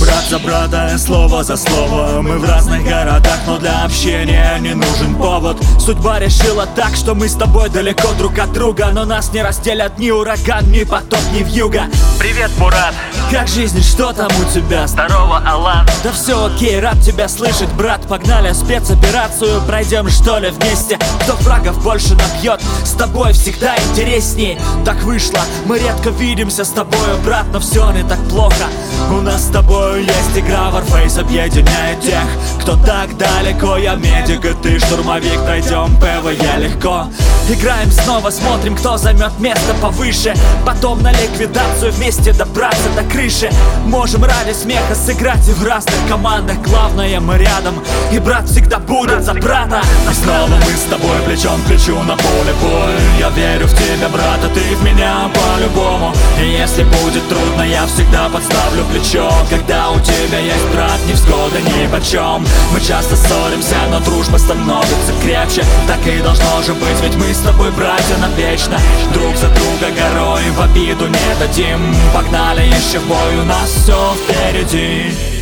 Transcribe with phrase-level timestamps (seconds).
[0.00, 2.22] Брат за брата, слово за слово.
[2.22, 5.56] Мы в разных городах, но для общения не нужен повод.
[5.78, 9.98] Судьба решила так, что мы с тобой далеко друг от друга Но нас не разделят
[9.98, 11.88] ни ураган, ни потоп, ни вьюга
[12.22, 12.94] Привет, Мурат!
[13.32, 14.86] Как жизнь, что там у тебя?
[14.86, 15.84] Здорово, Алан!
[16.04, 21.82] Да все окей, рад тебя слышать, брат Погнали спецоперацию, пройдем что ли вместе Кто врагов
[21.82, 27.58] больше набьет, с тобой всегда интереснее Так вышло, мы редко видимся с тобою, брат Но
[27.58, 28.68] все не так плохо,
[29.10, 32.22] у нас с тобой есть игра Warface объединяет тех,
[32.62, 33.76] кто так далеко?
[33.76, 37.06] Я медик и ты штурмовик, пройдем PvE легко.
[37.48, 40.32] Играем снова, смотрим, кто займет место повыше.
[40.64, 43.50] Потом на ликвидацию вместе добраться до крыши.
[43.86, 46.58] Можем ради смеха сыграть и в разных командах.
[46.62, 51.60] Главное мы рядом, и брат всегда будет за брата И снова мы с тобой плечом
[51.62, 52.98] к плечу на поле боя.
[53.18, 53.21] Я
[53.62, 56.12] верю в тебя, брат, а ты в меня по-любому.
[56.40, 59.30] И если будет трудно, я всегда подставлю плечо.
[59.50, 62.44] Когда у тебя есть брат, невзгоды ни почем.
[62.72, 65.64] Мы часто ссоримся, но дружба становится крепче.
[65.86, 68.78] Так и должно же быть, ведь мы с тобой братья навечно.
[69.12, 71.94] Друг за друга горой в обиду не дадим.
[72.14, 75.41] Погнали еще в бой, у нас все впереди